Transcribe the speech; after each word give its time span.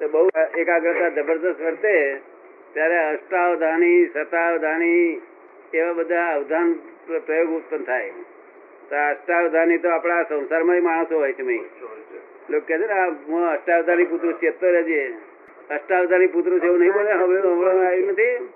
તો 0.00 0.08
બહુ 0.08 0.28
એકાગ્રતા 0.58 1.08
જબરદસ્ત 1.08 1.60
વર્તે 1.60 2.20
ત્યારે 2.72 2.98
અષ્ટાવધાની 2.98 4.06
શતાવધાની 4.06 5.22
એવા 5.74 5.92
બધા 5.92 6.28
અવધાન 6.34 6.72
પ્રયોગ 7.26 7.50
ઉત્પન્ન 7.50 7.84
થાય. 7.84 8.12
તો 8.90 8.96
અષ્ટાવધાની 8.96 9.78
તો 9.78 9.88
આપણા 9.88 10.22
સંસારમાં 10.22 10.82
માણસો 10.82 11.16
હોય 11.16 11.32
છે 11.32 11.42
લોકો 12.50 12.66
કહે 12.66 12.78
છે 12.78 12.86
ને 12.86 13.00
હું 13.28 13.48
અષ્ટાવધાની 13.48 14.04
પુત્ર 14.04 14.32
ચેતતો 14.32 14.70
રહેજે 14.70 15.02
અષ્ટાવધાની 15.70 16.26
પુત્ર 16.26 16.58
છે 16.58 16.66
એવું 16.66 16.78
નહીં 16.78 16.92
બોલે 16.92 17.12
હવે 17.12 17.40
હમણાં 17.40 17.86
આવ્યું 17.86 18.08
નથી. 18.08 18.48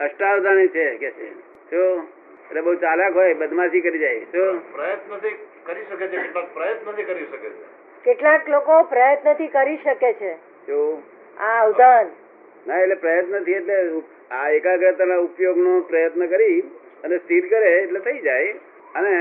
અષ્ટાવધાની 0.00 0.68
છે 0.68 0.96
કે 0.96 1.10
છે. 1.10 1.30
શું 1.70 2.02
એટલે 2.44 2.60
બહુ 2.60 2.74
ચાલાક 2.74 3.14
હોય 3.14 3.34
બદમાશી 3.34 3.80
કરી 3.80 3.98
જાય. 3.98 4.20
શું 4.20 4.72
પ્રયત્નથી 4.72 5.38
કરી 5.64 5.86
શકે 5.90 6.06
છે 6.08 6.16
કેટલાક 6.16 6.54
પ્રયત્નથી 6.54 7.02
કરી 7.02 7.24
શકે 7.24 7.48
છે. 7.48 7.64
કેટલાક 8.04 8.48
લોકો 8.48 8.82
પ્રયત્નથી 8.82 9.46
કરી 9.46 9.76
શકે 9.76 10.12
છે. 10.12 10.55
શું 10.66 11.02
ના 12.66 12.76
એટલે 12.76 12.96
પ્રયત્નથી 12.96 13.54
એટલે 13.54 13.76
આ 14.30 14.48
એકાગ્રતાના 14.50 15.20
ઉપયોગનો 15.20 15.74
પ્રયત્ન 15.82 16.26
કરી 16.26 16.58
અને 17.04 17.16
સ્થિર 17.18 17.44
કરે 17.48 17.70
એટલે 17.74 18.00
થઈ 18.00 18.20
જાય. 18.20 18.54
અને 18.94 19.12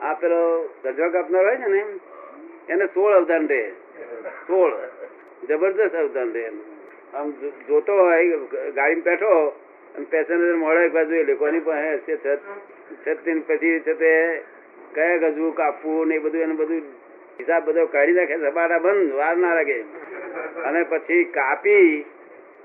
આ 0.00 0.14
પેલો 0.14 0.40
ગજવા 0.84 1.10
કાપનાર 1.10 1.44
હોય 1.44 1.56
છે 1.56 1.68
ને 1.68 1.82
એને 2.68 2.86
સોળ 2.94 3.12
અવધાન 3.12 3.48
રહે. 3.48 3.62
સોળ. 4.46 4.74
જબરદસ્ત 5.48 5.94
અવધાન 5.94 6.32
રહે 6.32 6.46
આમ 7.14 7.32
જોતો 7.68 7.92
હોય 7.92 8.38
ગાડીમાં 8.72 9.04
બેઠો 9.04 9.32
અને 9.94 10.06
પેસેન્જર 10.06 10.56
મોડે 10.56 10.84
એક 10.84 10.92
બાજુ 10.92 11.14
એ 11.14 11.24
લોકોની 11.24 11.60
પાસે 11.60 12.16
છે 12.22 12.36
છત 13.04 13.26
પછી 13.48 13.80
છે 13.80 13.94
તે 13.94 14.12
કયા 14.94 15.30
ગજવું 15.30 15.54
કાપવું 15.54 16.08
ને 16.08 16.14
એ 16.14 16.18
બધું 16.18 16.42
એને 16.42 16.54
બધું 16.54 16.84
હિસાબ 17.38 17.64
બધો 17.64 17.86
કાઢી 17.86 18.14
નાખે 18.14 18.36
સપાટા 18.42 18.78
બંધ 18.78 19.14
વાર 19.14 19.36
ના 19.36 19.54
લાગે. 19.54 19.78
અને 20.40 20.82
પછી 20.82 21.24
કાપી, 21.24 22.04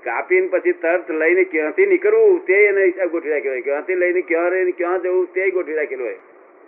કાપીને 0.04 0.46
પછી 0.46 0.72
તરત 0.72 1.10
લઈને 1.10 1.44
ક્યાંથી 1.44 1.86
નીકળવું 1.86 2.46
તે 2.46 2.54
એને 2.54 2.84
હિસાબ 2.84 3.08
ગોઠવી 3.08 3.30
રાખ્યો 3.30 3.52
હોય. 3.52 3.60
ક્યાંથી 3.60 3.94
લઈને 3.94 4.20
ક્યાં 4.20 4.50
રહીને 4.50 4.70
ક્યાં 4.70 5.02
જવું 5.02 5.32
તે 5.32 5.50
ગોઠવી 5.50 5.74
રાખેલું 5.74 6.06
હોય. 6.06 6.14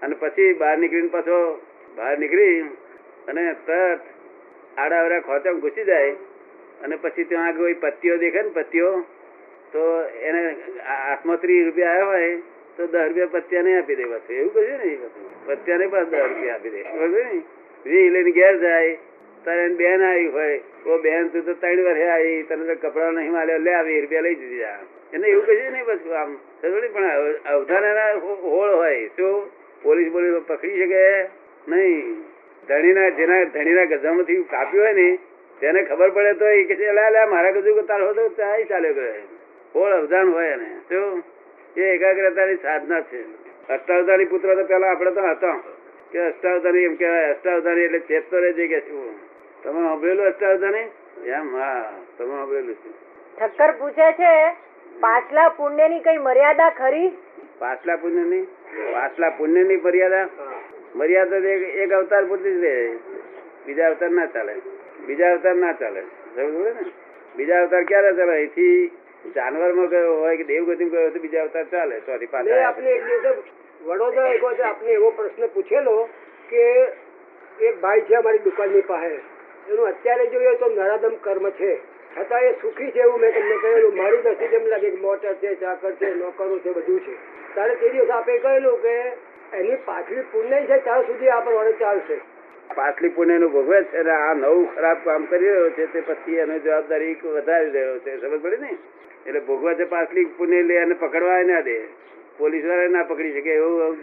અને 0.03 0.17
પછી 0.19 0.53
બહાર 0.53 0.79
નીકળીને 0.79 1.09
પાછો 1.09 1.63
બહાર 1.97 2.19
નીકળી 2.19 2.61
અને 3.29 3.55
તરત 3.67 4.01
આડાવડા 4.79 5.21
ખોચામાં 5.21 5.61
ઘૂસી 5.61 5.85
જાય. 5.85 6.11
અને 6.83 6.97
પછી 6.97 7.25
ત્યાં 7.25 7.47
આગળ 7.47 7.59
કોઈ 7.59 7.75
પત્તીઓ 7.75 8.17
દેખે 8.17 8.43
ને 8.43 8.49
પત્તીઓ, 8.49 9.01
તો 9.73 10.05
એને 10.05 10.57
આ- 10.81 11.37
ત્રીસ 11.37 11.65
રૂપિયા 11.65 11.91
આવ્યા 11.91 12.05
હોય, 12.05 12.37
તો 12.77 12.87
દસ 12.87 13.07
રૂપિયા 13.07 13.27
પત્યાને 13.27 13.79
આપી 13.79 13.95
દે 13.95 14.05
પાછું. 14.05 14.37
એવું 14.37 14.55
કહ્યું 14.55 14.79
ને 14.79 14.99
પત્યાને 15.47 15.87
પાછું 15.87 16.11
દસ 16.11 16.19
રૂપિયા 16.19 16.55
આપી 16.55 16.71
દે. 16.71 16.83
વી 17.87 18.09
લઈને 18.09 18.31
ઘેર 18.31 18.59
જાય. 18.59 18.99
તારે 19.45 19.69
બેન 19.69 20.03
આવી 20.03 20.27
હોય 20.27 20.61
ઓ 20.87 20.99
બેન 20.99 21.29
તું 21.29 21.45
તો 21.45 21.53
ત્રણ 21.53 21.85
વાર 21.85 22.01
આવી, 22.03 22.43
તને 22.43 22.75
તો 22.75 22.89
કપડા 22.89 23.11
નહીં 23.11 23.33
માલે 23.33 23.59
લે 23.59 23.75
આવી, 23.75 24.01
રૂપિયા 24.01 24.21
લઈ 24.21 24.35
દીધી 24.35 24.59
જા. 24.59 24.79
એને 25.13 25.27
એવું 25.27 25.47
કહ્યું 25.47 25.73
નહીં 25.73 25.85
બસ 25.85 26.11
આમ 26.11 26.35
થોડી 26.35 26.89
પણ 26.89 27.35
અવધાન 27.51 27.85
એના 27.85 28.13
હોળ 28.43 28.75
હોય, 28.75 29.09
શું? 29.17 29.51
પોલીસ 29.83 30.13
પોલીસ 30.13 30.43
પકડી 30.47 30.87
શકે? 30.87 31.29
નહીં. 31.69 32.25
ધણીના, 32.69 33.09
જેના 33.09 33.45
ધણીના 33.45 33.85
ગજામાંથી 33.85 34.43
કાપ્યું 34.43 34.85
હોય 34.85 34.93
ને, 34.93 35.19
તેને 35.61 35.83
ખબર 35.83 36.11
પડે 36.11 36.33
તો 36.33 36.47
એ 36.47 36.65
કે 36.65 36.75
લે 36.75 37.11
લે, 37.11 37.27
મારા 37.27 37.51
ગજુ 37.51 37.83
તારો 37.83 38.15
તો 38.15 38.29
ત્યાં 38.29 38.65
ચાલ્યો 38.69 38.93
ગયો 38.93 39.13
હોળ 39.75 39.93
અવધાન 39.93 40.33
હોય 40.33 40.47
એને, 40.47 40.67
શું? 40.89 41.23
એ 41.77 41.81
એકાગ્રતાની 41.81 42.55
સાધના 42.55 43.01
છે. 43.01 43.23
અષ્ટાવધાની 43.73 44.25
પુત્ર 44.25 44.55
તો 44.55 44.65
પેલા 44.65 44.91
આપણે 44.91 45.11
તો 45.11 45.21
હતા. 45.21 45.61
કે 46.13 46.19
અષ્ટાવધાની 46.19 46.85
એમ 46.85 46.95
કહેવાય 46.95 47.25
અષ્ટાવધાની 47.25 47.81
એટલે 47.81 47.99
ચેતતો 47.99 48.39
રહેજે 48.39 48.67
કે 48.67 48.81
શું? 48.81 49.32
તમે 49.63 49.89
અભેલું 49.89 50.27
અત્યારે 50.27 50.59
તને 50.59 50.91
એમ 51.31 51.55
હા 51.55 51.93
તમે 52.19 52.43
અભેલું 52.43 52.75
છે. 52.75 52.91
ઠક્કર 53.39 53.73
પૂછે 53.73 54.13
છે 54.13 54.57
પાછલા 55.01 55.49
પુણ્યની 55.49 56.01
કઈ 56.01 56.19
મર્યાદા 56.19 56.71
ખરી? 56.71 57.13
પાછલા 57.59 57.97
પુણ્યની? 57.97 58.47
પાછલા 58.93 59.31
પુણ્યની 59.31 59.77
મર્યાદા? 59.77 60.27
મર્યાદા 60.95 61.41
તો 61.41 61.47
એક 61.47 61.63
એક 61.63 61.93
અવતાર 61.93 62.25
પૂરતી 62.25 62.61
જ 62.61 62.65
રહે. 62.65 62.99
બીજા 63.67 63.87
અવતાર 63.87 64.11
ના 64.11 64.27
ચાલે. 64.27 64.55
બીજા 65.07 65.33
અવતાર 65.33 65.57
ના 65.57 65.73
ચાલે. 65.73 66.03
સમજ 66.35 66.75
ને? 66.75 66.85
બીજા 67.37 67.63
અવતાર 67.63 67.85
ક્યારે 67.85 68.17
ચાલે? 68.17 68.33
અહીંથી 68.33 68.93
જાનવરમાં 69.35 69.87
ગયો 69.87 70.17
હોય 70.17 70.37
કે 70.37 70.45
દેવગતિ 70.45 70.85
ગયો 70.85 71.01
હોય 71.01 71.11
તો 71.11 71.19
બીજા 71.19 71.43
અવતાર 71.43 71.65
ચાલે. 71.65 72.01
સોરી 72.07 72.19
મેં 72.19 72.31
પાછા 72.31 72.69
આપને 72.69 72.91
એક 72.91 73.05
દિવસે 73.05 73.31
વડોદરા 73.85 74.29
એક 74.29 74.43
વખતે 74.43 74.63
આપણે 74.63 74.93
એવો 74.93 75.11
પ્રશ્ન 75.11 75.47
પૂછેલો 75.47 76.09
કે 76.49 76.93
એક 77.61 77.81
ભાઈ 77.81 78.01
છે 78.01 78.15
અમારી 78.15 78.39
દુકાનની 78.39 78.81
પાસે. 78.81 79.32
એનું 79.69 79.87
અત્યારે 79.87 80.27
જોઈએ 80.27 80.55
તો 80.55 80.69
નરાધમ 80.69 81.15
કર્મ 81.21 81.51
છે. 81.51 81.73
છતાં 82.17 82.43
એ 82.43 82.53
સુખી 82.63 82.91
છે 82.91 83.01
એવું 83.01 83.21
મેં 83.21 83.33
તમને 83.35 83.57
કહેલું. 83.63 83.95
મારી 83.97 84.19
નથી 84.25 84.45
એમ 84.45 84.67
લાગે 84.67 84.91
મોટર 85.01 85.35
છે, 85.35 85.55
ચાકર 85.55 85.93
છે, 85.93 86.15
નોકરો 86.15 86.59
છે, 86.59 86.73
બધું 86.73 87.01
છે. 87.01 87.15
ત્યારે 87.55 87.75
તે 87.75 87.89
દિવસ 87.89 88.11
આપે 88.11 88.39
કહેલું 88.39 88.83
કે 88.83 88.97
એની 89.53 89.77
પાછલી 89.85 90.21
પુણ્ય 90.33 90.61
છે, 90.61 90.79
ત્યાં 90.85 91.03
સુધી 91.03 91.29
આ 91.29 91.41
ચાલશે. 91.81 92.21
પાછલી 92.75 93.09
પુણ્યનું 93.09 93.53
ભોગવે 93.53 93.83
છે 93.83 93.99
અને 93.99 94.11
આ 94.11 94.35
નવું 94.35 94.75
ખરાબ 94.75 94.99
કામ 95.05 95.25
કરી 95.25 95.49
રહ્યો 95.49 95.71
છે, 95.71 95.87
તે 95.93 96.01
પછી 96.01 96.37
એની 96.37 96.61
જવાબદારી 96.61 97.17
વધારી 97.25 97.71
રહ્યો 97.71 97.99
છે. 97.99 98.21
સમજ 98.21 98.43
પડી 98.43 98.57
ને? 98.57 98.77
એટલે 99.27 99.41
ભોગવે 99.41 99.75
છે, 99.75 99.85
પાછલી 99.85 100.25
પુણ્ય 100.25 100.63
લે 100.63 100.79
અને 100.79 100.95
પકડવા 100.95 101.43
ના 101.43 101.61
દે. 101.61 101.79
પોલીસવાળા 102.39 102.87
ના 102.87 103.03
પકડી 103.03 103.33
શકે, 103.33 103.53
એવું 103.53 103.97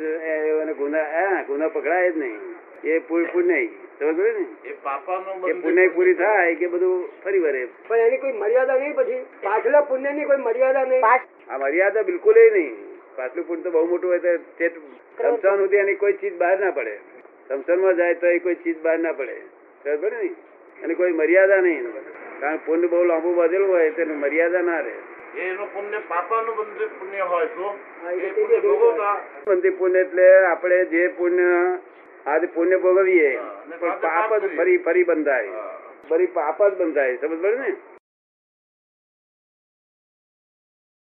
એને 0.62 0.74
ગુના 0.74 1.44
ગુના 1.47 1.68
પકડાય 1.68 2.12
જ 2.12 2.18
નહીં. 2.18 2.38
એ 2.84 3.00
પુણ્ય 3.00 3.66
સમજ 4.00 4.18
પડી 4.18 4.32
ને? 4.32 4.70
એ 4.70 4.74
પાપાનું 4.84 5.50
એ 5.50 5.54
પુણ્ય 5.54 5.88
પૂરી 5.88 6.14
થાય 6.14 6.56
કે 6.56 6.68
બધું 6.68 7.10
ફરી 7.24 7.40
વળે? 7.40 7.68
પણ 7.88 7.98
એની 7.98 8.18
કોઈ 8.18 8.32
મર્યાદા 8.32 8.74
નહીં 8.74 8.96
પછી? 8.96 9.26
પાછલા 9.44 9.82
પુણ્યની 9.82 10.26
કોઈ 10.26 10.38
મર્યાદા 10.38 10.84
નહીં? 10.84 11.06
આ 11.50 11.58
મર્યાદા 11.58 12.02
બિલકુલ 12.02 12.36
નહીં. 12.54 12.76
પાછલું 13.16 13.48
પુણ્ય 13.48 13.62
તો 13.62 13.72
બહુ 13.72 13.88
મોટું 13.88 14.12
હોય 14.12 14.20
તો 14.20 14.38
સમસાન 15.24 15.58
સુધી 15.58 15.78
એની 15.78 15.96
કોઈ 15.96 16.14
ચીજ 16.14 16.38
બહાર 16.38 16.59
ના 16.59 16.72
પડે. 16.72 17.00
સમસાનમાં 17.48 17.96
જાય 17.96 18.14
તો 18.14 18.28
એ 18.28 18.40
કોઈ 18.40 18.56
ચીજ 18.56 18.82
બહાર 18.82 19.00
ના 19.00 19.12
પડે. 19.12 19.42
ખબર 19.84 20.12
ને? 20.12 20.30
એની 20.84 20.96
કોઈ 20.96 21.12
મર્યાદા 21.12 21.62
નહીં. 21.62 21.88
કારણ 22.40 22.58
કે 22.58 22.64
પુણ્ય 22.66 22.88
બહુ 22.88 23.04
લાંબુ 23.04 23.34
બાંધેલું 23.34 23.70
હોય 23.70 23.90
તેની 23.90 24.14
મર્યાદા 24.14 24.62
ના 24.62 24.80
રહે. 24.80 24.94
પુણ્ય 25.74 26.00
પુણ્ય 27.00 27.26
પુણ્ય 29.46 29.70
પુણ્ય 29.70 30.00
એટલે 30.00 30.46
આપણે 30.46 30.86
જે 30.86 31.08
પુણ્ય 31.08 31.78
આજે 32.28 32.46
પુણ્ય 32.46 32.78
ભોગવીએ. 32.78 33.38
પણ 33.80 33.90
પાપ 33.90 34.38
જ. 34.38 34.57
ફરી 34.57 34.78
ફરી 34.78 35.03
બંધાય. 35.03 35.47
ફરી 36.09 36.25
પાપ 36.25 36.68
જ 36.68 36.78
બંધાય. 36.78 37.16
સમજ 37.16 37.41
પડે 37.41 37.56
ને? 37.56 37.99